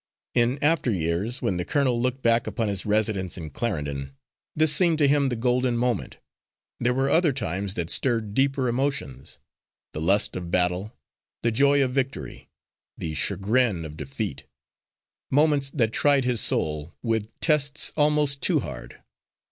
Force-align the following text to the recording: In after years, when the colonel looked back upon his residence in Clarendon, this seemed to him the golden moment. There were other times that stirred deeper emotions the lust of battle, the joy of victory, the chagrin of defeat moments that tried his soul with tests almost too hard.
In 0.33 0.57
after 0.63 0.89
years, 0.89 1.43
when 1.43 1.57
the 1.57 1.63
colonel 1.63 2.01
looked 2.01 2.23
back 2.23 2.47
upon 2.47 2.69
his 2.69 2.87
residence 2.87 3.37
in 3.37 3.51
Clarendon, 3.51 4.15
this 4.55 4.73
seemed 4.73 4.97
to 4.97 5.07
him 5.07 5.29
the 5.29 5.35
golden 5.35 5.77
moment. 5.77 6.17
There 6.79 6.95
were 6.95 7.11
other 7.11 7.31
times 7.31 7.75
that 7.75 7.91
stirred 7.91 8.33
deeper 8.33 8.67
emotions 8.67 9.37
the 9.93 10.01
lust 10.01 10.35
of 10.35 10.49
battle, 10.49 10.97
the 11.43 11.51
joy 11.51 11.83
of 11.83 11.91
victory, 11.91 12.49
the 12.97 13.13
chagrin 13.13 13.85
of 13.85 13.95
defeat 13.95 14.47
moments 15.29 15.69
that 15.69 15.93
tried 15.93 16.25
his 16.25 16.41
soul 16.41 16.95
with 17.03 17.29
tests 17.39 17.93
almost 17.95 18.41
too 18.41 18.61
hard. 18.61 19.03